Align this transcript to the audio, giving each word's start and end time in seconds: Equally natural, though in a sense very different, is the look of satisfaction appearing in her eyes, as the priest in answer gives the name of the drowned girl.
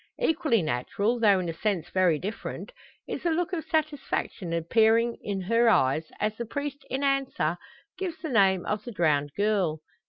Equally 0.19 0.63
natural, 0.63 1.19
though 1.19 1.39
in 1.39 1.47
a 1.47 1.53
sense 1.53 1.89
very 1.91 2.17
different, 2.17 2.71
is 3.07 3.21
the 3.21 3.29
look 3.29 3.53
of 3.53 3.63
satisfaction 3.65 4.51
appearing 4.51 5.19
in 5.21 5.41
her 5.41 5.69
eyes, 5.69 6.07
as 6.19 6.35
the 6.37 6.45
priest 6.47 6.83
in 6.89 7.03
answer 7.03 7.55
gives 7.99 8.17
the 8.17 8.29
name 8.29 8.65
of 8.65 8.83
the 8.83 8.91
drowned 8.91 9.29
girl. 9.37 9.79